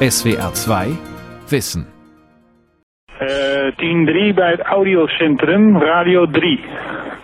[0.00, 0.96] SWR 2
[1.48, 1.86] Wissen.
[3.20, 6.60] Uh, 10-3 bij het audiocentrum, Radio 3.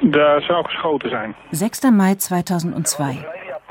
[0.00, 1.34] Daar zou geschoten zijn.
[1.50, 1.80] 6.
[1.92, 3.26] Mai 2002.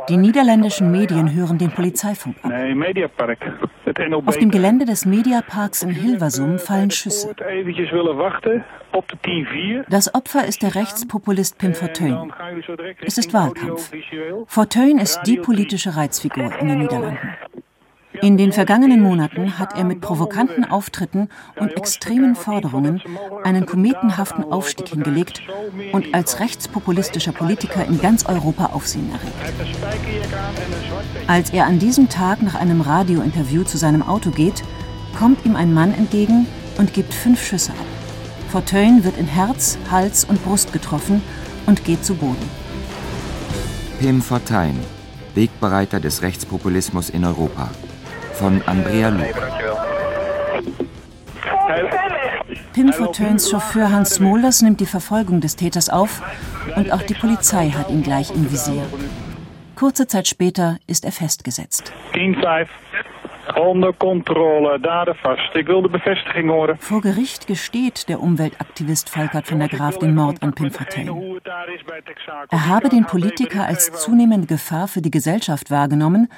[0.06, 2.52] Die niederländischen Medien hören den Polizeifunk ab.
[2.52, 3.52] Nee, Mediapark.
[4.26, 7.30] Auf dem Gelände des Mediaparks in Hilversum fallen Schüsse.
[7.30, 9.18] Ik eventjes willen wachten op de
[9.84, 9.90] 10-4.
[9.90, 12.34] Das Opfer ist der Rechtspopulist Pim En Fortuyn.
[13.06, 13.92] Es ist Wahlkampf.
[14.48, 17.36] Fortuyn ist die politische Reizfigur in den Niederlanden.
[18.24, 21.28] In den vergangenen Monaten hat er mit provokanten Auftritten
[21.58, 23.02] und extremen Forderungen
[23.44, 25.42] einen kometenhaften Aufstieg hingelegt
[25.92, 29.68] und als rechtspopulistischer Politiker in ganz Europa Aufsehen erregt.
[31.28, 34.64] Als er an diesem Tag nach einem Radiointerview zu seinem Auto geht,
[35.20, 36.48] kommt ihm ein Mann entgegen
[36.78, 37.86] und gibt fünf Schüsse ab.
[38.48, 41.22] Fortuyn wird in Herz, Hals und Brust getroffen
[41.66, 42.50] und geht zu Boden.
[44.00, 44.80] Pim Fortuyn,
[45.36, 47.70] Wegbereiter des Rechtspopulismus in Europa.
[48.34, 49.36] Von Andrea Luck.
[52.74, 56.22] Pim Fortuyns Chauffeur Hans Smolders nimmt die Verfolgung des Täters auf
[56.76, 58.84] und auch die Polizei hat ihn gleich im Visier.
[59.76, 61.94] Kurze Zeit später ist er festgesetzt.
[62.14, 62.68] 10-5.
[63.56, 65.56] Onder controle, daden vast.
[65.56, 66.78] Ik wil de bevestiging horen.
[66.80, 71.38] Vor Gericht gesteht der Umweltaktivist Falkert van der Graaf den Mord an Pim Texaco.
[72.50, 76.30] Er habe den Politiker als zunehmende Gefahr für die Gesellschaft wahrgenommen,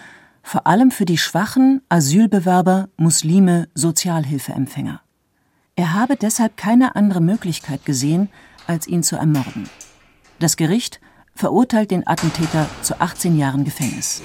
[0.45, 5.01] vor allem für die schwachen Asylbewerber, Muslime, Sozialhilfeempfänger.
[5.75, 8.29] Er habe deshalb keine andere Möglichkeit gesehen,
[8.67, 9.67] als ihn zu ermorden.
[10.37, 11.01] Das Gericht
[11.33, 14.21] verurteilt den Attentäter zu 18 Jahren Gefängnis.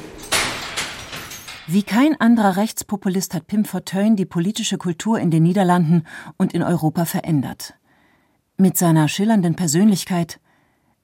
[1.66, 6.04] Wie kein anderer Rechtspopulist hat Pim Fortuyn die politische Kultur in den Niederlanden
[6.36, 7.74] und in Europa verändert.
[8.58, 10.38] Mit seiner schillernden Persönlichkeit,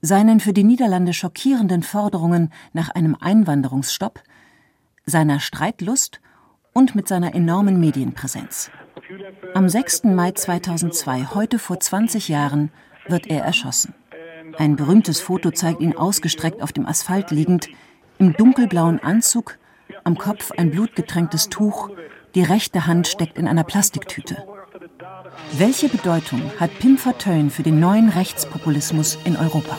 [0.02, 4.22] seinen für die Niederlande schockierenden Forderungen nach einem Einwanderungsstopp,
[5.06, 6.20] seiner Streitlust
[6.72, 8.70] und mit seiner enormen Medienpräsenz.
[9.54, 10.04] Am 6.
[10.04, 12.70] Mai 2002, heute vor 20 Jahren,
[13.06, 13.94] wird er erschossen.
[14.58, 17.68] Ein berühmtes Foto zeigt ihn ausgestreckt auf dem Asphalt liegend,
[18.18, 19.58] im dunkelblauen Anzug,
[20.02, 21.90] am Kopf ein blutgetränktes Tuch,
[22.34, 24.44] die rechte Hand steckt in einer Plastiktüte.
[25.52, 29.76] Welche Bedeutung hat Pim Fortuyn für den neuen Rechtspopulismus in Europa?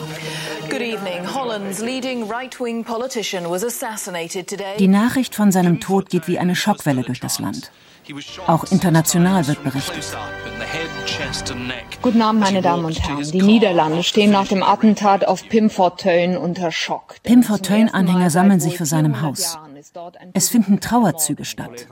[1.58, 1.76] Good evening.
[1.78, 4.76] Holland's leading right-wing politician was assassinated today.
[4.78, 7.70] Die Nachricht von seinem Tod geht wie eine Schockwelle durch das Land.
[8.46, 10.16] Auch international wird berichtet.
[12.00, 13.30] Guten Abend, meine Damen und Herren.
[13.30, 17.16] Die Niederlande stehen nach dem Attentat auf Pim Fortuyn unter Schock.
[17.22, 19.58] Pim Fortuyn-Anhänger sammeln sich vor seinem Haus.
[20.32, 21.86] Es finden Trauerzüge statt.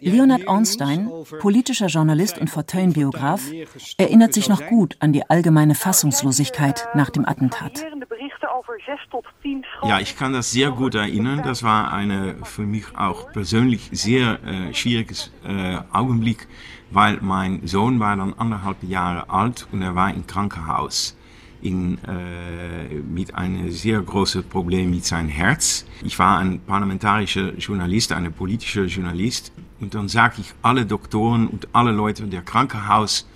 [0.00, 3.42] Leonard Ornstein, politischer Journalist und Fortuyn-Biograf,
[3.96, 7.84] erinnert sich noch gut an die allgemeine Fassungslosigkeit nach dem Attentat.
[9.88, 11.42] Ja, ich kann das sehr gut erinnern.
[11.44, 16.48] Das war eine für mich auch persönlich sehr äh, schwieriges äh, Augenblick,
[16.90, 21.16] weil mein Sohn war dann anderthalb Jahre alt und er war im Krankenhaus
[21.64, 25.86] in, äh, mit einem sehr großen Problem mit seinem Herz.
[26.02, 31.68] Ich war ein parlamentarischer Journalist, ein politischer Journalist und dann sagte ich alle Doktoren und
[31.72, 33.26] alle Leute der Krankenhaus,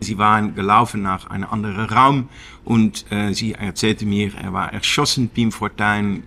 [0.00, 2.28] Sie waren gelaufen nach einem anderen Raum
[2.64, 6.22] und äh, sie erzählte mir, er war erschossen, Pim Fortuyn.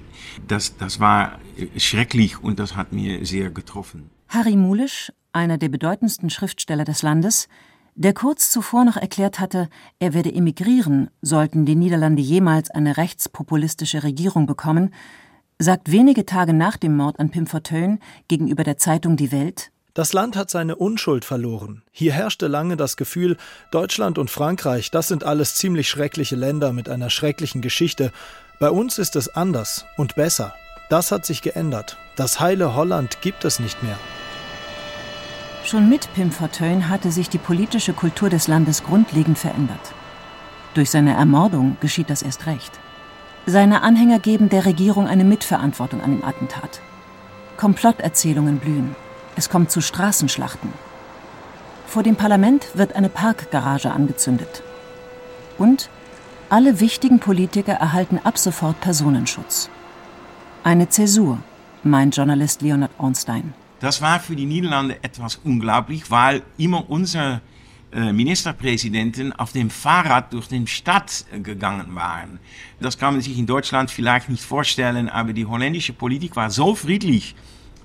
[0.48, 1.40] Das, das war
[1.78, 4.10] schrecklich und das hat mir sehr getroffen.
[4.28, 7.48] Harry Mulisch, einer der bedeutendsten Schriftsteller des Landes,
[7.96, 9.70] der kurz zuvor noch erklärt hatte,
[10.00, 14.94] er werde emigrieren, sollten die Niederlande jemals eine rechtspopulistische Regierung bekommen,
[15.58, 18.00] sagt wenige Tage nach dem Mord an Pim Fortuyn
[18.30, 21.82] gegenüber der Zeitung Die Welt, Das Land hat seine Unschuld verloren.
[21.92, 23.38] Hier herrschte lange das Gefühl,
[23.72, 28.12] Deutschland und Frankreich, das sind alles ziemlich schreckliche Länder mit einer schrecklichen Geschichte.
[28.60, 30.54] Bei uns ist es anders und besser.
[30.90, 31.98] Das hat sich geändert.
[32.16, 33.98] Das heile Holland gibt es nicht mehr.
[35.66, 39.94] Schon mit Pim Fortuyn hatte sich die politische Kultur des Landes grundlegend verändert.
[40.74, 42.72] Durch seine Ermordung geschieht das erst recht.
[43.46, 46.82] Seine Anhänger geben der Regierung eine Mitverantwortung an dem Attentat.
[47.58, 48.96] Komplotterzählungen blühen.
[49.36, 50.74] Es kommt zu Straßenschlachten.
[51.88, 54.64] Vor dem Parlament wird eine Parkgarage angezündet.
[55.58, 55.90] Und
[56.50, 59.70] alle wichtigen Politiker erhalten ab sofort Personenschutz.
[60.64, 61.40] Eine Zäsur,
[61.84, 63.54] meint Journalist Leonard Ornstein.
[63.80, 67.42] Das war für die Niederlande etwas unglaublich, weil immer unsere
[67.92, 72.40] äh, Ministerpräsidenten auf dem Fahrrad durch die Stadt äh, gegangen waren.
[72.80, 76.76] Das kann man sich in Deutschland vielleicht nicht vorstellen, aber die holländische Politik war so
[76.76, 77.36] friedlich,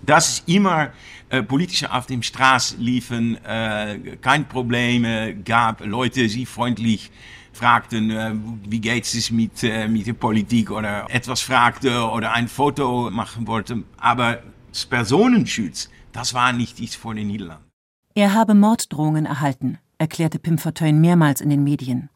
[0.06, 0.90] dass immer
[1.28, 7.10] äh, Politische auf dem Straß liefen, äh, kein Probleme gab, Leute sie freundlich
[7.52, 8.34] fragten, äh,
[8.68, 13.46] wie geht es mit, äh, mit der Politik oder etwas fragte oder ein Foto machen
[13.46, 13.84] wollte.
[13.96, 17.64] Aber das Personenschutz, das war nicht nichts für die Niederlande.
[18.14, 22.10] Er habe Morddrohungen erhalten, erklärte Pim Fortuyn mehrmals in den Medien.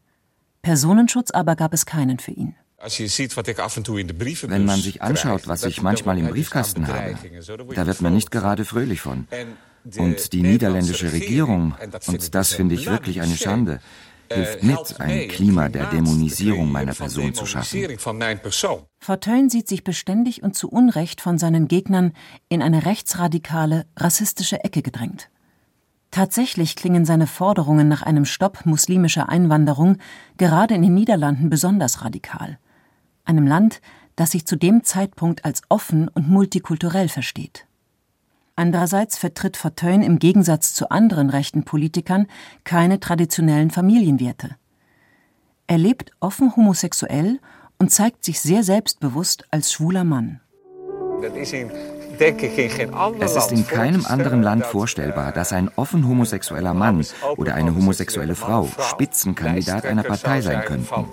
[0.61, 2.55] Personenschutz aber gab es keinen für ihn.
[2.81, 7.15] Wenn man sich anschaut, was ich manchmal im Briefkasten habe,
[7.75, 9.27] da wird man nicht gerade fröhlich von.
[9.97, 11.75] Und die niederländische Regierung,
[12.07, 13.79] und das finde ich wirklich eine Schande,
[14.31, 17.87] hilft mit, ein Klima der Dämonisierung meiner Person zu schaffen.
[18.99, 22.13] Fortuyn sieht sich beständig und zu Unrecht von seinen Gegnern
[22.47, 25.29] in eine rechtsradikale, rassistische Ecke gedrängt.
[26.11, 29.97] Tatsächlich klingen seine Forderungen nach einem Stopp muslimischer Einwanderung
[30.37, 32.57] gerade in den Niederlanden besonders radikal,
[33.29, 33.79] einem Land,
[34.17, 37.65] das sich zu dem Zeitpunkt als offen und multikulturell versteht.
[38.57, 42.27] Andererseits vertritt Fortuyn im Gegensatz zu anderen rechten Politikern
[42.65, 44.57] keine traditionellen Familienwerte.
[45.67, 47.39] Er lebt offen homosexuell
[47.77, 50.41] und zeigt sich sehr selbstbewusst als schwuler Mann.
[53.19, 57.05] Es ist in keinem anderen Land vorstellbar, dass ein offen homosexueller Mann
[57.37, 61.05] oder eine homosexuelle Frau Spitzenkandidat einer Partei sein könnten.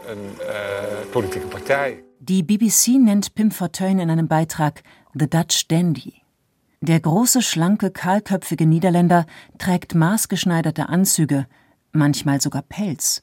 [2.28, 4.82] Die BBC nennt Pim Fortuyn in einem Beitrag
[5.14, 6.14] The Dutch Dandy.
[6.80, 9.26] Der große, schlanke, kahlköpfige Niederländer
[9.58, 11.46] trägt maßgeschneiderte Anzüge,
[11.92, 13.22] manchmal sogar Pelz,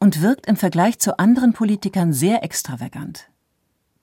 [0.00, 3.30] und wirkt im Vergleich zu anderen Politikern sehr extravagant.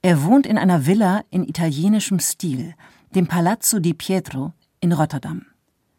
[0.02, 2.76] Er wohnt in einer Villa in italienischem Stil,
[3.14, 5.48] dem Palazzo di Pietro in Rotterdam.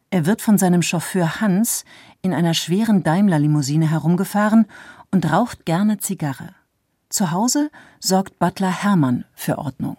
[0.08, 1.84] Er wird von seinem Chauffeur Hans
[2.22, 4.64] in einer schweren Daimler-Limousine herumgefahren
[5.10, 6.54] und raucht gerne Zigarre.
[7.10, 9.96] Zu Hause sorgt Butler Hermann für Ordnung.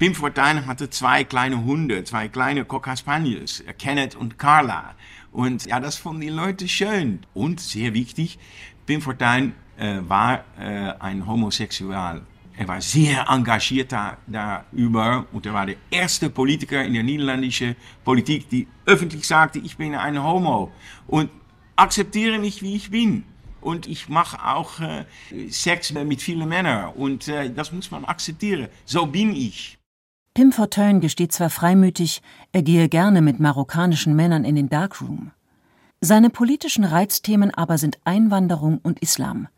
[0.00, 4.96] Pim Fortuyn hatte zwei kleine Hunde, zwei kleine Cocker Spaniels, Kenneth und Carla.
[5.30, 7.24] Und ja, das fanden die Leute schön.
[7.34, 8.40] Und sehr wichtig,
[8.84, 12.22] Pim Fortuyn äh, war äh, ein Homosexual.
[12.56, 17.76] Er war sehr engagiert da, darüber und er war der erste Politiker in der niederländischen
[18.04, 20.72] Politik, die öffentlich sagte, ich bin ein Homo
[21.06, 21.30] und
[21.76, 23.24] akzeptiere mich, wie ich bin.
[23.60, 25.04] Und ich mache auch äh,
[25.48, 28.68] Sex mit vielen Männern und äh, das muss man akzeptieren.
[28.84, 29.78] So bin ich.
[30.34, 32.22] Pim Fortuyn gesteht zwar freimütig,
[32.52, 35.32] er gehe gerne mit marokkanischen Männern in den Darkroom.
[36.00, 39.48] Seine politischen Reizthemen aber sind Einwanderung und Islam.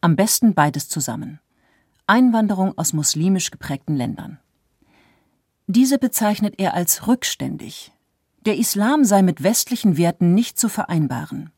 [0.00, 1.40] Am besten beides zusammen.
[2.06, 4.38] Einwanderung aus muslimisch geprägten Ländern.
[5.66, 7.92] Diese bezeichnet er als rückständig.
[8.46, 11.50] Der Islam sei mit westlichen Werten nicht zu vereinbaren.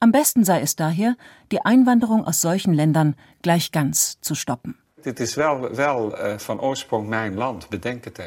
[0.00, 1.16] Am besten sei es daher,
[1.50, 4.78] die Einwanderung aus solchen Ländern gleich ganz zu stoppen.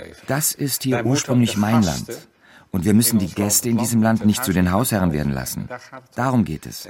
[0.09, 0.27] Even.
[0.27, 2.27] Das ist hier ursprünglich mein Land.
[2.71, 5.67] Und wir müssen die Gäste in diesem Land nicht zu den Hausherren werden lassen.
[6.15, 6.87] Darum geht es.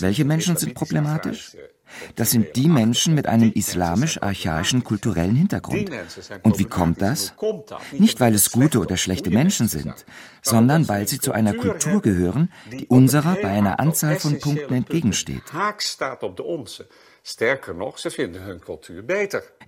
[0.00, 1.56] Welche Menschen sind problematisch?
[2.16, 5.90] Das sind die Menschen mit einem islamisch-archaischen kulturellen Hintergrund.
[6.42, 7.34] Und wie kommt das?
[7.92, 10.06] Nicht, weil es gute oder schlechte Menschen sind,
[10.42, 15.42] sondern weil sie zu einer Kultur gehören, die unserer bei einer Anzahl von Punkten entgegensteht.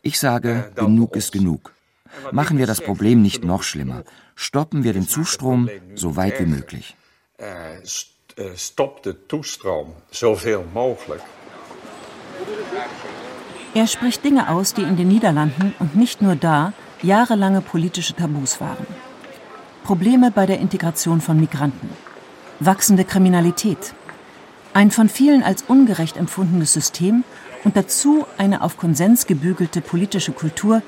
[0.03, 1.73] Ich sage, genug ist genug.
[2.31, 4.05] Machen wir das Problem nicht noch schlimmer.
[4.35, 6.97] Stoppen wir den Zustrom so weit wie möglich.
[8.57, 11.23] Stopp den Zustrom so viel mogelijk.
[13.75, 18.61] Er spricht Dinge aus, die in den Niederlanden und nicht nur da jahrelange politische Tabus
[18.61, 18.87] waren.
[19.83, 21.89] Probleme bei der Integration von Migranten,
[22.61, 23.95] wachsende Kriminalität,
[24.75, 27.25] ein von vielen als ungerecht empfundenes System
[27.65, 30.83] und dazu eine auf Konsens gebügelte politische Kultur,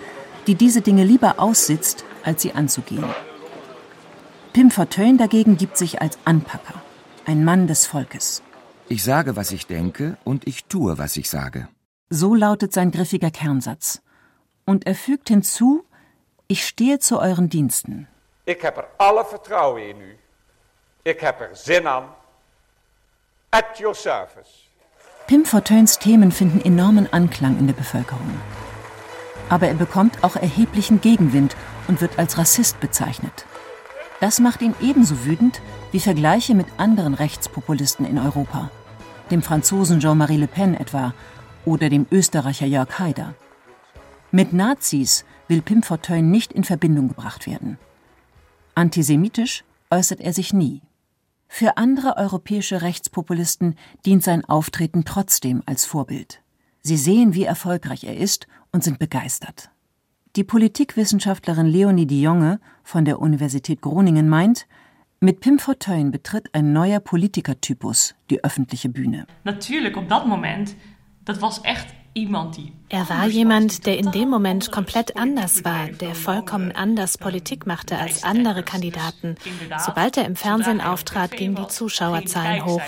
[0.46, 3.04] die diese Dinge lieber aussitzt, als sie anzugehen.
[4.54, 6.80] Pim Fortuyn dagegen gibt sich als Anpacker,
[7.26, 8.40] ein Mann des Volkes.
[8.88, 11.66] Ich sage, was ich denke, und ich tue, was ich sage.
[12.08, 14.00] So lautet sein griffiger Kernsatz.
[14.64, 15.84] Und er fügt hinzu,
[16.46, 18.06] ich stehe zu euren Diensten.
[18.46, 20.14] Ich habe er alle Vertrauen in u.
[21.02, 22.04] Ich habe er Sinn an.
[23.50, 24.68] At your service.
[25.26, 28.38] Pim Fortuyns Themen finden enormen Anklang in der Bevölkerung.
[29.48, 31.56] Aber er bekommt auch erheblichen Gegenwind
[31.88, 33.46] und wird als Rassist bezeichnet.
[34.20, 35.60] Das macht ihn ebenso wütend
[35.92, 38.70] wie Vergleiche mit anderen Rechtspopulisten in Europa,
[39.30, 41.14] dem Franzosen Jean-Marie Le Pen etwa
[41.64, 43.34] oder dem Österreicher Jörg Haider.
[44.30, 47.78] Mit Nazis will Pim Fortuyn nicht in Verbindung gebracht werden.
[48.74, 50.82] Antisemitisch äußert er sich nie.
[51.46, 56.42] Für andere europäische Rechtspopulisten dient sein Auftreten trotzdem als Vorbild.
[56.82, 59.70] Sie sehen, wie erfolgreich er ist und sind begeistert.
[60.36, 64.66] Die Politikwissenschaftlerin Leonie de Jonge von der Universität Groningen meint,
[65.20, 69.26] mit Pim Fortuyn betritt ein neuer Politikertypus die öffentliche Bühne.
[69.44, 70.74] Natürlich, op dat moment,
[71.24, 71.86] dat was echt
[72.88, 77.98] Er war jemand, der in dem Moment komplett anders war, der vollkommen anders Politik machte
[77.98, 79.34] als andere Kandidaten.
[79.84, 82.82] Sobald er im Fernsehen auftrat, gingen die Zuschauerzahlen hoch.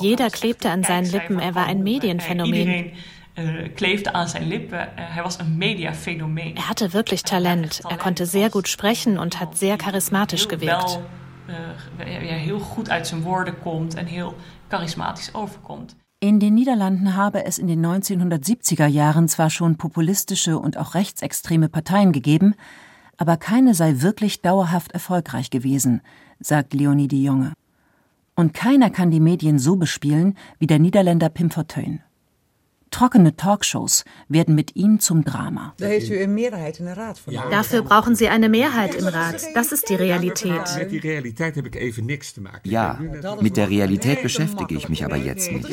[0.00, 2.92] Jeder klebte an seinen Lippen, er war ein Medienphänomen.
[3.74, 4.88] Kleefde aan zijn lippen.
[4.94, 6.56] Hij was een mediafenomeen.
[6.56, 7.80] Er hatte wirklich Talent.
[7.88, 10.98] Er konnte sehr gut sprechen und hat sehr charismatisch gewirkt.
[11.98, 14.34] Ja, heel goed uit zijn woorden komt en heel
[14.68, 15.96] charismatisch overkomt.
[16.18, 21.68] In den Niederlanden habe es in den 1970er Jahren zwar schon populistische und auch rechtsextreme
[21.68, 22.54] Parteien gegeben,
[23.16, 26.00] aber keine sei wirklich dauerhaft erfolgreich gewesen,
[26.38, 27.52] sagt Leonie de Jonge.
[28.36, 32.02] Und keiner kann die Medien so bespielen wie der Niederländer Pim Fortuyn.
[32.92, 35.74] Trockene Talkshows werden mit ihm zum Drama.
[37.50, 39.42] Dafür brauchen Sie eine Mehrheit im Rat.
[39.54, 40.62] Das ist die Realität.
[42.64, 43.00] Ja,
[43.40, 45.68] mit der Realität beschäftige ich mich aber jetzt nicht.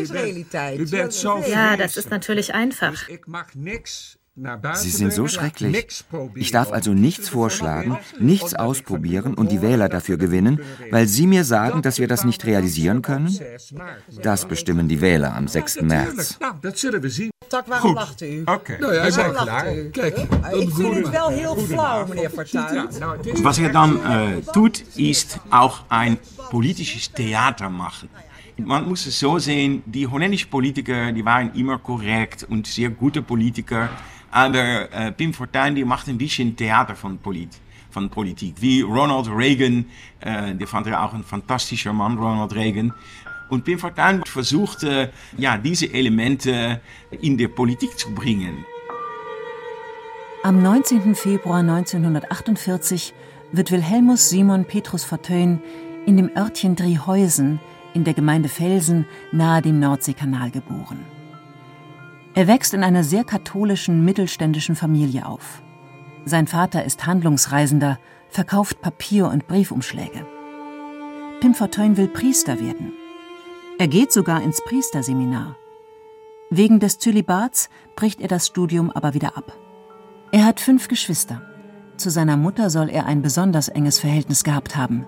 [1.47, 2.95] Ja, das ist natürlich einfach.
[4.73, 6.03] Sie sind so schrecklich.
[6.35, 10.59] Ich darf also nichts vorschlagen, nichts ausprobieren und die Wähler dafür gewinnen,
[10.91, 13.37] weil Sie mir sagen, dass wir das nicht realisieren können?
[14.21, 15.81] Das bestimmen die Wähler am 6.
[15.81, 16.37] März.
[17.81, 17.97] Goed.
[18.45, 18.77] Oké.
[18.79, 19.65] Nou ja, zijn klaar.
[19.91, 20.17] Kijk,
[20.51, 22.87] ik vind het wel heel flauw, meneer Fortuyn.
[23.41, 26.17] Was er dann äh, tut, ist auch ein
[26.49, 28.09] politisches Theater machen.
[28.65, 33.21] Man muss es so sehen, die holländischen Politiker, die waren immer korrekt und sehr gute
[33.21, 33.89] Politiker.
[34.31, 37.49] Aber äh, Pim Fortuyn, die macht ein bisschen Theater von, Polit
[37.89, 38.55] von Politik.
[38.59, 39.85] Wie Ronald Reagan,
[40.19, 42.93] äh, der fand er auch ein fantastischer Mann, Ronald Reagan.
[43.49, 46.81] Und Pim Fortuyn versuchte, ja, diese Elemente
[47.21, 48.65] in der Politik zu bringen.
[50.43, 51.15] Am 19.
[51.15, 53.13] Februar 1948
[53.51, 55.59] wird Wilhelmus Simon Petrus Fortuyn
[56.05, 57.59] in dem Örtchen Driehäusen
[57.93, 61.18] in der Gemeinde Felsen nahe dem Nordseekanal geboren.
[62.39, 65.61] Er wächst in einer sehr katholischen mittelständischen Familie auf.
[66.23, 70.25] Sein Vater ist Handlungsreisender, verkauft Papier- und Briefumschläge.
[71.41, 72.93] Pim Fortuyn will Priester werden.
[73.77, 75.57] Er geht sogar ins Priesterseminar.
[76.49, 79.51] Wegen des Zölibats bricht er das Studium aber wieder ab.
[80.31, 81.41] Er hat fünf Geschwister.
[81.97, 85.05] Zu seiner Mutter soll er ein besonders enges Verhältnis gehabt haben.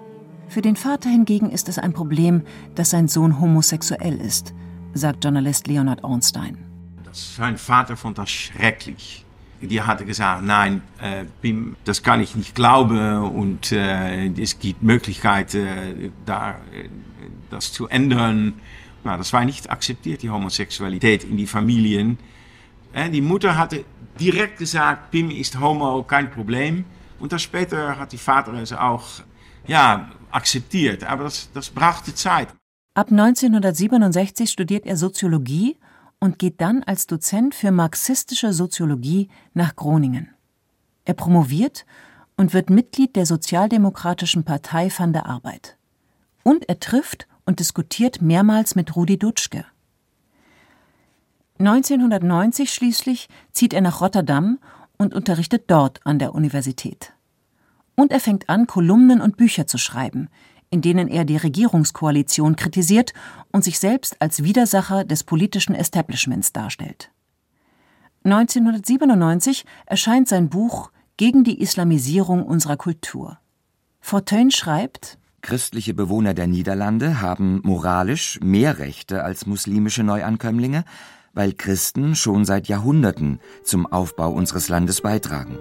[0.50, 2.44] Für den Vater hingegen ist es ein Problem,
[2.76, 4.54] dass sein Sohn homosexuell ist,
[4.94, 6.71] sagt Journalist Leonard Ornstein.
[7.14, 9.26] Sein Vater fand das schrecklich.
[9.62, 14.82] Die hatte gesagt, nein, äh, Pim, das kann ich nicht glauben und äh, es gibt
[14.82, 16.90] Möglichkeiten, äh, da, äh,
[17.52, 18.54] das zu ändern.
[19.04, 22.18] Nou, das war nicht akzeptiert, die Homosexualität in die Familien.
[22.94, 23.86] Äh, die Mutter hatte
[24.20, 26.86] direkt gesagt, Pim ist homo, kein Problem.
[27.20, 29.06] Und dann später hat die Vater es auch
[29.68, 31.04] ja, akzeptiert.
[31.04, 32.48] Aber das, das brachte Zeit.
[32.96, 35.78] Ab 1967 studiert er Soziologie
[36.22, 40.30] und geht dann als Dozent für marxistische Soziologie nach Groningen.
[41.04, 41.86] Er promoviert
[42.38, 45.78] und wird Mitglied der Sozialdemokratischen Partei van der Arbeit.
[46.44, 49.66] Und er trifft und diskutiert mehrmals mit Rudi Dutschke.
[51.60, 54.60] 1990 schließlich zieht er nach Rotterdam
[54.98, 57.14] und unterrichtet dort an der Universität.
[57.96, 60.30] Und er fängt an, Kolumnen und Bücher zu schreiben,
[60.72, 63.14] in denen er die Regierungskoalition kritisiert
[63.52, 67.12] und sich selbst als Widersacher des politischen Establishments darstellt.
[68.24, 73.38] 1997 erscheint sein Buch Gegen die Islamisierung unserer Kultur.
[74.00, 80.84] Fortuyn schreibt Christliche Bewohner der Niederlande haben moralisch mehr Rechte als muslimische Neuankömmlinge,
[81.34, 85.58] weil Christen schon seit Jahrhunderten zum Aufbau unseres Landes beitragen.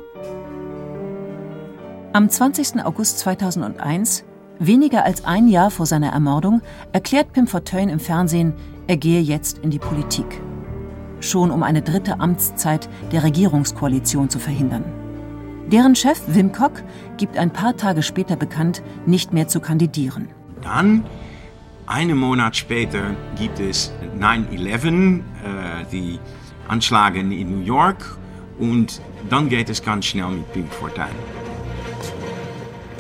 [2.12, 2.84] Am 20.
[2.84, 4.24] August 2001,
[4.60, 6.62] weniger als ein Jahr vor seiner Ermordung,
[6.92, 8.54] erklärt Pim Fortuyn im Fernsehen,
[8.86, 10.40] er gehe jetzt in die Politik.
[11.20, 14.84] Schon um eine dritte Amtszeit der Regierungskoalition zu verhindern.
[15.66, 16.82] Deren Chef Wim Kok
[17.16, 20.28] gibt ein paar Tage später bekannt, nicht mehr zu kandidieren.
[20.62, 21.04] Dann,
[21.86, 25.22] einen Monat später, gibt es 9-11, äh,
[25.92, 26.18] die
[26.68, 28.18] Anschläge in New York.
[28.58, 31.39] Und dann geht es ganz schnell mit Pim Fortuyn.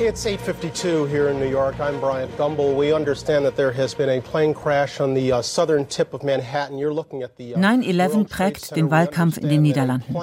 [0.02, 1.78] It's 8:52 here in New York.
[1.78, 2.74] I'm Bryant Gumbel.
[2.74, 6.22] We understand that there has been a plane crash on the uh, southern tip of
[6.22, 6.78] Manhattan.
[6.78, 10.16] You're looking at the uh, 9/11 prägt den Wahlkampf in den Niederlanden.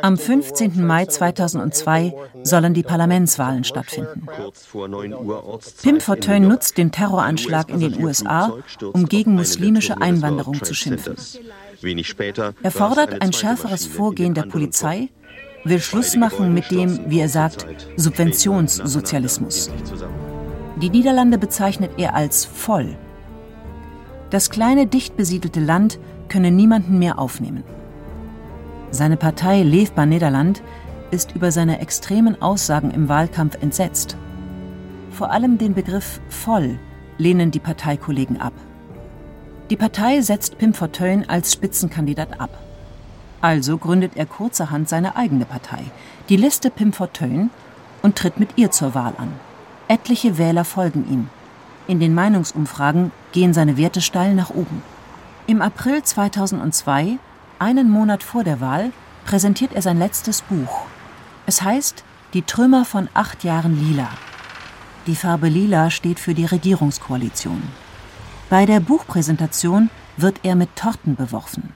[0.00, 0.86] Am 15.
[0.86, 4.26] Mai 2002 sollen die Parlamentswahlen stattfinden.
[5.82, 8.56] Pim Fortuyn nutzt den Terroranschlag in den USA,
[8.92, 11.16] um gegen muslimische Einwanderung zu schimpfen.
[12.62, 15.08] Er fordert ein schärferes Vorgehen der Polizei,
[15.64, 19.70] will Schluss machen mit dem, wie er sagt, Subventionssozialismus.
[20.80, 22.96] Die Niederlande bezeichnet er als voll.
[24.30, 25.98] Das kleine, dicht besiedelte Land
[26.28, 27.64] könne niemanden mehr aufnehmen.
[28.90, 30.62] Seine Partei Leefbaar Nederland
[31.10, 34.16] ist über seine extremen Aussagen im Wahlkampf entsetzt.
[35.10, 36.78] Vor allem den Begriff voll
[37.18, 38.54] lehnen die Parteikollegen ab.
[39.68, 42.50] Die Partei setzt Pim Fortuyn als Spitzenkandidat ab.
[43.40, 45.84] Also gründet er kurzerhand seine eigene Partei,
[46.28, 47.50] die Liste Pim Fortuyn,
[48.02, 49.32] und tritt mit ihr zur Wahl an.
[49.88, 51.28] Etliche Wähler folgen ihm.
[51.86, 54.82] In den Meinungsumfragen gehen seine Werte steil nach oben.
[55.46, 57.18] Im April 2002,
[57.58, 58.92] einen Monat vor der Wahl,
[59.24, 60.82] präsentiert er sein letztes Buch.
[61.46, 64.08] Es heißt Die Trümmer von acht Jahren Lila.
[65.06, 67.62] Die Farbe Lila steht für die Regierungskoalition.
[68.48, 71.72] Bei der Buchpräsentation wird er mit Torten beworfen.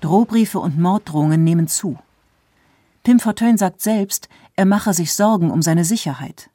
[0.00, 1.98] Drohbriefe und Morddrohungen nehmen zu.
[3.02, 6.50] Pim Fortuyn sagt selbst, er mache sich Sorgen um seine Sicherheit.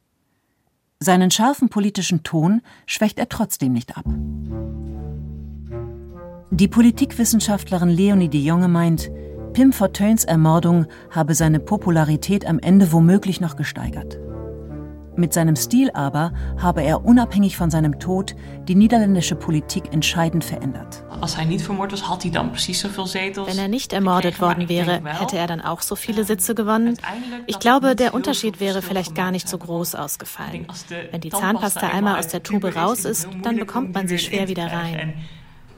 [0.99, 4.05] Seinen scharfen politischen Ton schwächt er trotzdem nicht ab.
[6.51, 9.09] Die Politikwissenschaftlerin Leonie de Jonge meint,
[9.53, 14.17] Pim Fortuyns Ermordung habe seine Popularität am Ende womöglich noch gesteigert.
[15.15, 18.35] Mit seinem Stil aber habe er unabhängig von seinem Tod
[18.67, 21.03] die niederländische Politik entscheidend verändert.
[23.45, 26.97] Wenn er nicht ermordet worden wäre, hätte er dann auch so viele Sitze gewonnen?
[27.45, 30.67] Ich glaube, der Unterschied wäre vielleicht gar nicht so groß ausgefallen.
[31.11, 34.71] Wenn die Zahnpasta einmal aus der Tube raus ist, dann bekommt man sie schwer wieder
[34.71, 35.13] rein.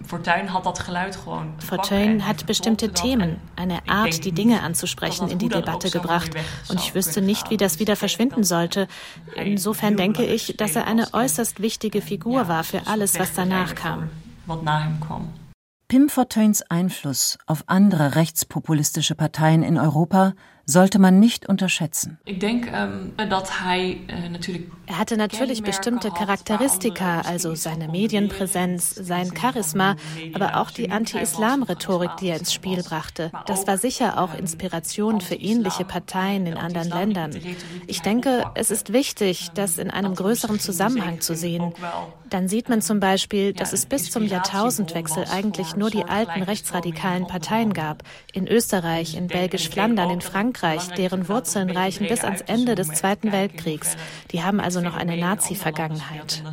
[0.07, 1.53] Fortuyn hat dat geluid gewoon.
[1.57, 6.31] Fortuyn hat bestimmte Themen, eine Art, die Dinge anzusprechen, in die Debatte gebracht.
[6.69, 8.87] Und ich wüsste nicht, wie das wieder verschwinden sollte.
[9.35, 14.09] Insofern denke ich, dass er eine äußerst wichtige Figur war für alles, was danach kam.
[15.87, 20.33] Pim Fortuyns Einfluss auf andere rechtspopulistische Parteien in Europa
[20.65, 22.17] sollte man nicht unterschätzen.
[22.25, 23.95] Ähm, dass er
[24.87, 29.95] er hatte natürlich bestimmte Charakteristika, also seine Medienpräsenz, sein Charisma,
[30.33, 33.31] aber auch die Anti-Islam-Rhetorik, die er ins Spiel brachte.
[33.47, 37.31] Das war sicher auch Inspiration für ähnliche Parteien in anderen Ländern.
[37.87, 41.73] Ich denke, es ist wichtig, das in einem größeren Zusammenhang zu sehen.
[42.29, 47.27] Dann sieht man zum Beispiel, dass es bis zum Jahrtausendwechsel eigentlich nur die alten rechtsradikalen
[47.27, 48.03] Parteien gab.
[48.33, 50.54] In Österreich, in Belgisch-Flandern, in Frankreich,
[50.97, 53.95] deren Wurzeln reichen bis ans Ende des Zweiten Weltkriegs.
[54.31, 56.43] Die haben also noch eine Nazi-Vergangenheit.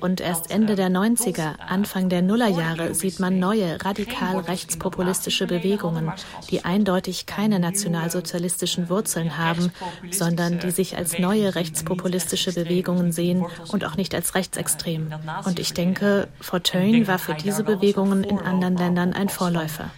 [0.00, 6.12] Und erst Ende der 90er, Anfang der Nullerjahre sieht man neue, radikal rechtspopulistische Bewegungen,
[6.50, 9.72] die eindeutig keine nationalsozialistischen Wurzeln haben,
[10.10, 15.12] sondern die sich als neue rechtspopulistische Bewegungen sehen und auch nicht als rechtsextrem.
[15.44, 19.90] Und ich denke, Fortuyn war für diese Bewegungen in anderen Ländern ein Vorläufer.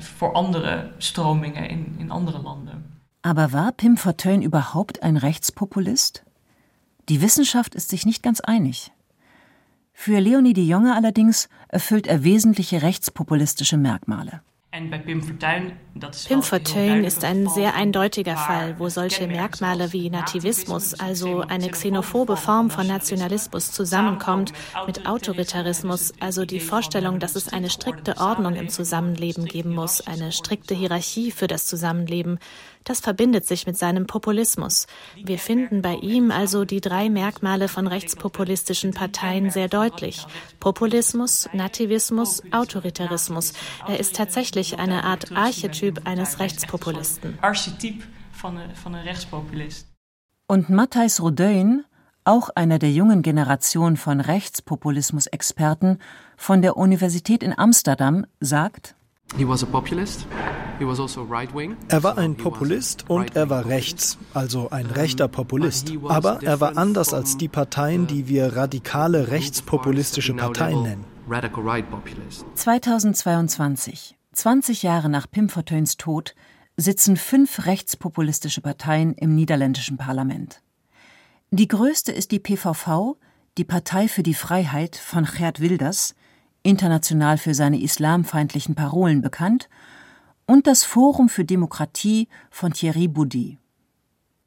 [0.00, 2.82] Für andere Stromingen in, in andere Länder.
[3.22, 6.24] Aber war Pim Fortuyn überhaupt ein Rechtspopulist?
[7.08, 8.92] Die Wissenschaft ist sich nicht ganz einig.
[9.92, 14.42] Für Leonie de Jonge allerdings erfüllt er wesentliche rechtspopulistische Merkmale.
[14.72, 22.38] Pim Fortuyn ist ein sehr eindeutiger Fall, wo solche Merkmale wie Nativismus, also eine xenophobe
[22.38, 24.54] Form von Nationalismus, zusammenkommt
[24.86, 30.32] mit Autoritarismus, also die Vorstellung, dass es eine strikte Ordnung im Zusammenleben geben muss, eine
[30.32, 32.38] strikte Hierarchie für das Zusammenleben.
[32.84, 34.86] Das verbindet sich mit seinem Populismus.
[35.22, 40.26] Wir finden bei ihm also die drei Merkmale von rechtspopulistischen Parteien sehr deutlich.
[40.60, 43.52] Populismus, Nativismus, Autoritarismus.
[43.86, 47.38] Er ist tatsächlich eine Art Archetyp eines Rechtspopulisten.
[47.40, 49.86] Archetyp von einem Rechtspopulist.
[50.46, 51.84] Und Matthijs Rodeun,
[52.24, 55.98] auch einer der jungen Generation von Rechtspopulismus-Experten
[56.36, 58.94] von der Universität in Amsterdam, sagt,
[59.38, 59.66] also
[61.88, 65.92] er war ein Populist und er war rechts, also ein rechter Populist.
[66.08, 71.04] Aber er war anders als die Parteien, die wir radikale rechtspopulistische Parteien nennen.
[72.54, 76.34] 2022, 20 Jahre nach Pim Fortuyns Tod,
[76.76, 80.62] sitzen fünf rechtspopulistische Parteien im niederländischen Parlament.
[81.50, 83.16] Die größte ist die PVV,
[83.58, 86.14] die Partei für die Freiheit von Gerd Wilders,
[86.62, 89.68] international für seine islamfeindlichen Parolen bekannt,
[90.46, 93.58] und das Forum für Demokratie von Thierry Boudy.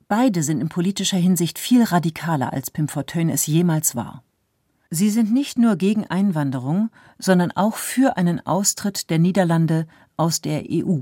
[0.08, 4.24] Beide sind in politischer Hinsicht viel radikaler als Pim Fortuyn es jemals war.
[4.92, 10.64] Sie sind nicht nur gegen Einwanderung, sondern auch für einen Austritt der Niederlande aus der
[10.70, 11.00] EU.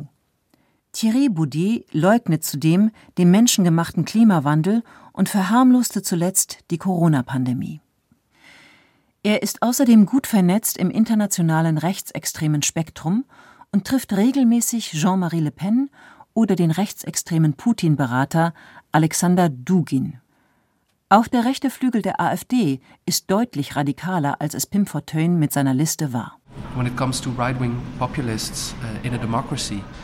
[0.93, 7.81] Thierry Boudy leugnet zudem den menschengemachten Klimawandel und verharmloste zuletzt die Corona-Pandemie.
[9.23, 13.25] Er ist außerdem gut vernetzt im internationalen rechtsextremen Spektrum
[13.73, 15.89] und trifft regelmäßig Jean-Marie Le Pen
[16.33, 18.53] oder den rechtsextremen Putin-Berater
[18.91, 20.19] Alexander Dugin.
[21.09, 25.73] Auch der rechte Flügel der AfD ist deutlich radikaler, als es Pim Fortuyn mit seiner
[25.73, 26.39] Liste war.
[26.75, 26.83] Uh,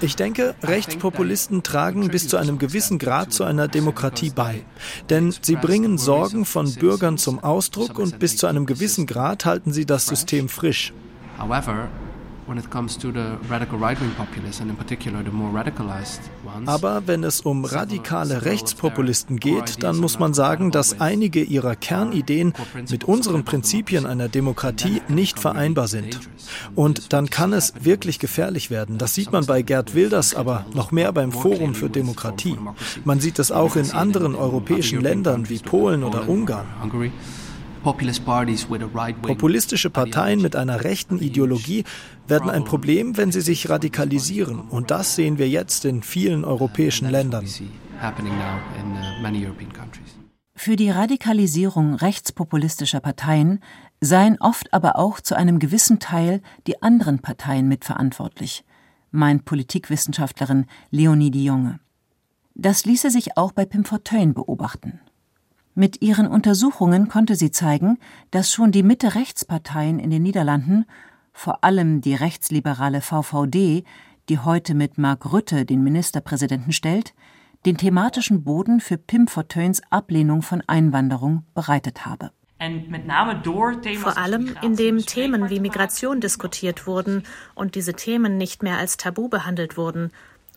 [0.02, 4.64] ich denke, Rechtspopulisten tragen bis zu einem gewissen Grad zu einer Demokratie bei.
[5.10, 9.74] Denn sie bringen Sorgen von Bürgern zum Ausdruck und bis zu einem gewissen Grad halten
[9.74, 10.94] sie das System frisch.
[16.66, 22.54] Aber wenn es um radikale Rechtspopulisten geht, dann muss man sagen, dass einige ihrer Kernideen
[22.90, 26.20] mit unseren Prinzipien einer Demokratie nicht vereinbar sind.
[26.76, 28.98] Und dann kann es wirklich gefährlich werden.
[28.98, 32.58] Das sieht man bei Gerd Wilders, aber noch mehr beim Forum für Demokratie.
[33.06, 36.66] Man sieht es auch in anderen europäischen Ländern wie Polen oder Ungarn.
[39.22, 41.84] Populistische Parteien mit einer rechten Ideologie
[42.28, 44.60] werden ein Problem, wenn sie sich radikalisieren.
[44.60, 47.46] Und das sehen wir jetzt in vielen europäischen Ländern.
[47.46, 48.08] Uh,
[50.56, 53.62] Für die Radikalisierung rechtspopulistischer Parteien
[54.02, 58.64] seien oft aber auch zu einem gewissen Teil die anderen Parteien mitverantwortlich,
[59.12, 61.80] meint Politikwissenschaftlerin Leonie de Jonge.
[62.56, 65.00] Das ließe sich auch bei Pim Fortuyn beobachten.
[65.80, 68.00] Mit ihren Untersuchungen konnte sie zeigen,
[68.32, 70.84] dass schon die Mitte-Rechts-Parteien in den Niederlanden,
[71.32, 73.86] vor allem die rechtsliberale VVD,
[74.28, 77.14] die heute mit Mark Rutte den Ministerpräsidenten stellt,
[77.66, 82.32] den thematischen Boden für Pim Fortuyns Ablehnung von Einwanderung bereitet habe.
[84.02, 87.24] Vor allem, indem Themen wie Migration diskutiert wurden
[87.56, 90.12] und diese Themen nicht mehr als Tabu behandelt wurden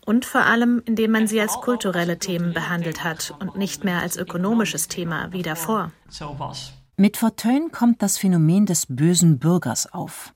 [0.05, 4.17] und vor allem, indem man sie als kulturelle Themen behandelt hat und nicht mehr als
[4.17, 5.91] ökonomisches Thema wie davor.
[6.97, 10.33] Mit Fortuyn kommt das Phänomen des bösen Bürgers auf.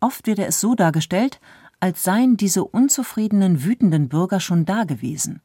[0.00, 1.40] Oft wird es so dargestellt,
[1.78, 5.40] als seien diese unzufriedenen, wütenden Bürger schon da gewesen,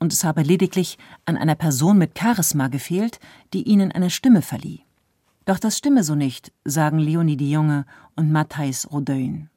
[0.00, 3.20] und es habe lediglich an einer Person mit Charisma gefehlt,
[3.52, 4.80] die ihnen eine Stimme verlieh.
[5.44, 7.84] Doch das stimme so nicht, sagen Leonie de Jonge
[8.16, 9.50] und Matthijs Rodeun.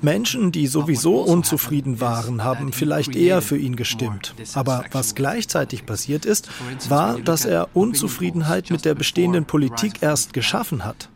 [0.00, 4.34] Menschen, die sowieso also unzufrieden waren, haben vielleicht eher für ihn gestimmt.
[4.54, 6.48] Aber was gleichzeitig passiert ist,
[6.88, 11.08] war, dass er Unzufriedenheit mit der bestehenden Politik erst geschaffen hat.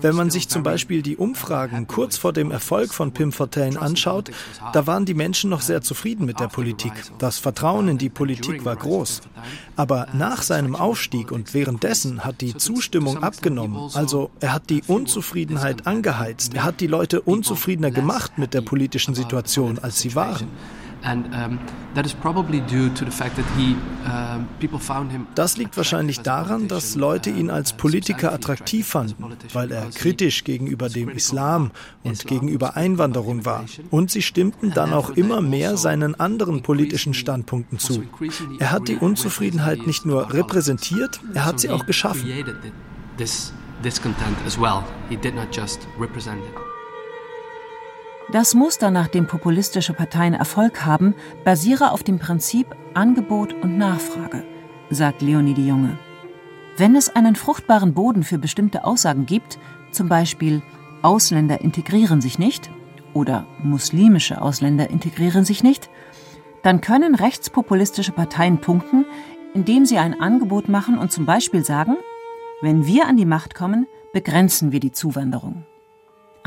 [0.00, 4.30] Wenn man sich zum Beispiel die Umfragen kurz vor dem Erfolg von Pim Fortuyn anschaut,
[4.72, 6.92] da waren die Menschen noch sehr zufrieden mit der Politik.
[7.18, 9.22] Das Vertrauen in die Politik war groß.
[9.76, 13.90] Aber nach seinem Aufstieg und währenddessen hat die Zustimmung abgenommen.
[13.94, 16.54] Also er hat die Unzufriedenheit angeheizt.
[16.54, 20.48] Er hat die Leute unzufriedener gemacht mit der politischen Situation, als sie waren.
[25.34, 30.88] Das liegt wahrscheinlich daran, dass Leute ihn als Politiker attraktiv fanden, weil er kritisch gegenüber
[30.88, 31.70] dem Islam
[32.02, 33.64] und gegenüber Einwanderung war.
[33.90, 38.02] Und sie stimmten dann auch immer mehr seinen anderen politischen Standpunkten zu.
[38.58, 42.28] Er hat die Unzufriedenheit nicht nur repräsentiert, er hat sie auch geschaffen
[43.82, 44.84] discontent as well.
[45.08, 46.67] He did not just represent it.
[48.30, 51.14] Das Muster, nach dem populistische Parteien Erfolg haben,
[51.44, 54.44] basiere auf dem Prinzip Angebot und Nachfrage,
[54.90, 55.98] sagt Leonie de Junge.
[56.76, 59.58] Wenn es einen fruchtbaren Boden für bestimmte Aussagen gibt,
[59.92, 60.60] zum Beispiel
[61.00, 62.70] Ausländer integrieren sich nicht
[63.14, 65.88] oder muslimische Ausländer integrieren sich nicht,
[66.62, 69.06] dann können rechtspopulistische Parteien punkten,
[69.54, 71.96] indem sie ein Angebot machen und zum Beispiel sagen,
[72.60, 75.64] wenn wir an die Macht kommen, begrenzen wir die Zuwanderung.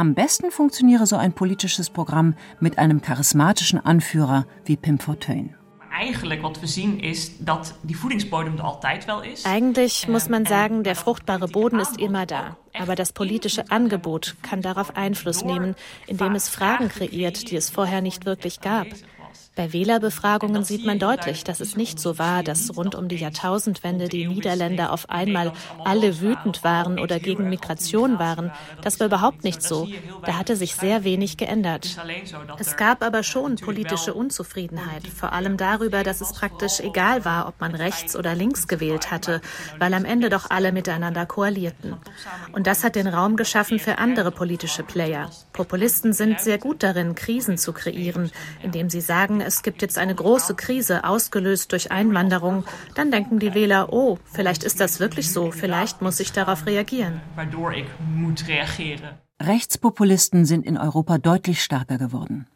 [0.02, 5.56] Am besten funktioniere so ein politisches Programm mit einem charismatischen Anführer wie Pim Fortuyn.
[9.44, 12.58] Eigentlich muss man sagen, der fruchtbare Boden ist immer da.
[12.74, 15.76] Aber das politische Angebot kann darauf Einfluss nehmen,
[16.08, 18.88] indem es Fragen kreiert, die es vorher nicht wirklich gab.
[19.54, 24.08] Bei Wählerbefragungen sieht man deutlich, dass es nicht so war, dass rund um die Jahrtausendwende
[24.08, 25.52] die Niederländer auf einmal
[25.84, 28.52] alle wütend waren oder gegen Migration waren.
[28.82, 29.90] Das war überhaupt nicht so.
[30.26, 31.98] Da hatte sich sehr wenig geändert.
[32.60, 37.60] Es gab aber schon politische Unzufriedenheit, vor allem darüber, dass es praktisch egal war, ob
[37.60, 39.42] man rechts oder links gewählt hatte,
[39.80, 41.98] weil am Ende doch alle miteinander koalierten.
[42.54, 45.30] Und das hat den Raum geschaffen für andere politische Player.
[45.52, 48.32] Populisten sind sehr gut darin, Krisen zu kreieren,
[48.64, 52.64] indem sie sagen, es gibt jetzt eine große Krise, ausgelöst durch Einwanderung,
[52.96, 57.20] dann denken die Wähler, oh, vielleicht ist das wirklich so, vielleicht muss ich darauf reagieren.
[59.42, 62.48] Rechtspopulisten sind in Europa deutlich stärker geworden.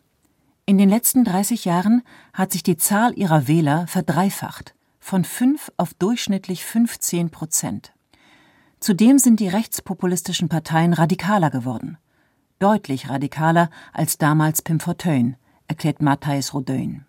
[0.65, 2.01] In den letzten 30 Jahren
[2.33, 7.91] hat sich die Zahl ihrer Wähler verdreifacht, von 5 auf durchschnittlich 15 Prozent.
[8.79, 11.97] Zudem sind die rechtspopulistischen Parteien radikaler geworden.
[12.59, 15.35] Deutlich radikaler als damals Pim Fortuyn,
[15.67, 17.05] erklärt Matthijs Rodeun.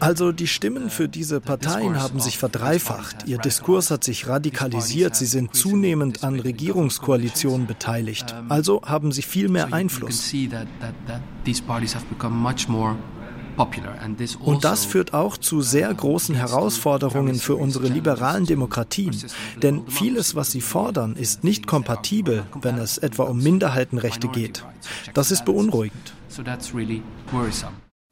[0.00, 5.26] Also die Stimmen für diese Parteien haben sich verdreifacht, ihr Diskurs hat sich radikalisiert, sie
[5.26, 10.32] sind zunehmend an Regierungskoalitionen beteiligt, also haben sie viel mehr Einfluss.
[14.40, 19.16] Und das führt auch zu sehr großen Herausforderungen für unsere liberalen Demokratien.
[19.62, 24.64] Denn vieles, was sie fordern, ist nicht kompatibel, wenn es etwa um Minderheitenrechte geht.
[25.14, 26.14] Das ist beunruhigend.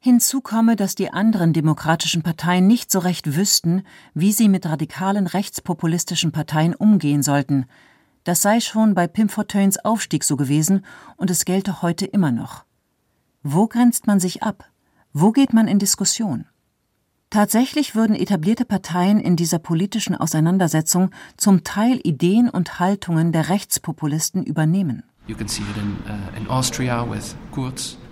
[0.01, 5.27] Hinzu komme, dass die anderen demokratischen Parteien nicht so recht wüssten, wie sie mit radikalen
[5.27, 7.65] rechtspopulistischen Parteien umgehen sollten.
[8.23, 10.85] Das sei schon bei Pim Forteuns Aufstieg so gewesen
[11.17, 12.63] und es gelte heute immer noch.
[13.43, 14.69] Wo grenzt man sich ab?
[15.13, 16.45] Wo geht man in Diskussion?
[17.31, 24.43] Tatsächlich würden etablierte Parteien in dieser politischen Auseinandersetzung zum Teil Ideen und Haltungen der Rechtspopulisten
[24.43, 25.01] übernehmen.
[25.27, 25.33] Uh,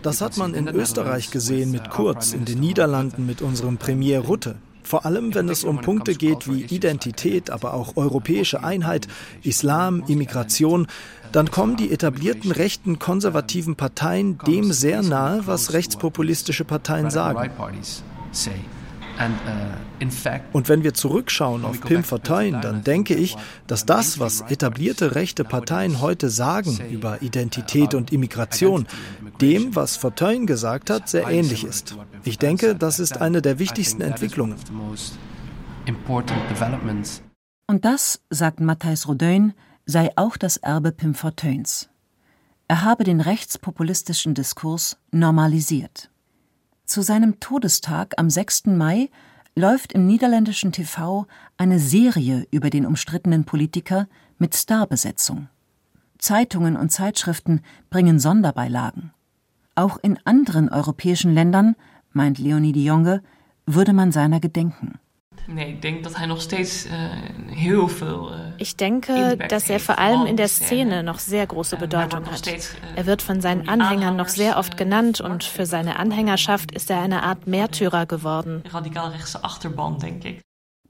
[0.01, 4.55] das hat man in Österreich gesehen mit Kurz, in den Niederlanden mit unserem Premier Rutte.
[4.87, 9.09] Vor allem, wenn es um Punkte geht wie Identität, aber auch europäische Einheit,
[9.43, 10.87] Islam, Immigration,
[11.31, 17.49] dann kommen die etablierten rechten konservativen Parteien dem sehr nahe, was rechtspopulistische Parteien sagen.
[20.53, 23.35] Und wenn wir zurückschauen auf Pim Fortuyn, dann denke ich,
[23.65, 28.85] dass das, was etablierte rechte Parteien heute sagen über Identität und Immigration,
[29.41, 31.95] dem, was Fortuyn gesagt hat, sehr ähnlich ist.
[32.23, 34.55] Ich denke, das ist eine der wichtigsten Entwicklungen.
[37.69, 39.53] Und das, sagt Matthijs Rodin,
[39.87, 41.89] sei auch das Erbe Pim Fortuyns.
[42.67, 46.11] Er habe den rechtspopulistischen Diskurs normalisiert.
[46.85, 48.65] Zu seinem Todestag am 6.
[48.67, 49.09] Mai
[49.55, 55.47] läuft im niederländischen TV eine Serie über den umstrittenen Politiker mit Starbesetzung.
[56.19, 59.13] Zeitungen und Zeitschriften bringen Sonderbeilagen.
[59.75, 61.75] Auch in anderen europäischen Ländern,
[62.11, 63.23] meint Leonie de Jonge,
[63.65, 64.99] würde man seiner gedenken.
[65.47, 66.89] Nee, ich denke, dass er noch stets uh,
[67.55, 68.07] heel veel.
[68.07, 72.45] Uh, ich denke, dass er vor allem in der Szene noch sehr große Bedeutung hat.
[72.47, 72.59] Äh,
[72.95, 76.99] er wird von seinen Anhängern noch sehr oft genannt und für seine Anhängerschaft ist er
[76.99, 78.61] eine Art Märtyrer geworden.
[78.69, 80.41] Radikal rechtse Achterbahn, denke ich.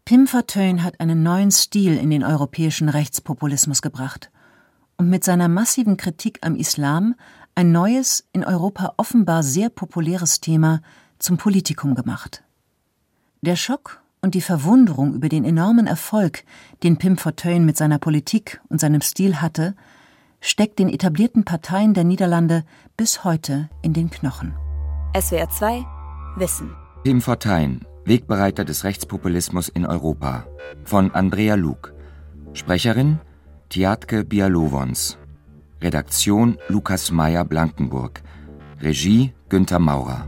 [0.06, 4.32] Pim Fortuyn hat einen neuen Stil in den europäischen Rechtspopulismus gebracht
[4.98, 7.16] und mit seiner massiven Kritik am Islam
[7.54, 10.82] ein neues, in Europa offenbar sehr populäres Thema
[11.20, 12.44] zum Politikum gemacht.
[13.42, 16.44] Der Schock und die Verwunderung über den enormen Erfolg,
[16.84, 19.76] den Pim Fortuyn mit seiner Politik und seinem Stil hatte,
[20.42, 22.64] steckt den etablierten Parteien der Niederlande
[22.96, 24.54] bis heute in den Knochen.
[25.20, 25.86] SWR 2
[26.38, 26.76] Wissen.
[27.04, 30.46] Pim Fortuyn, Wegbereiter des Rechtspopulismus in Europa.
[30.84, 31.94] Von Andrea Luke.
[32.54, 33.20] Sprecherin
[33.70, 35.18] Tiatke Bialowons.
[35.82, 38.22] Redaktion Lukas Meyer-Blankenburg.
[38.82, 40.28] Regie Günther Maurer.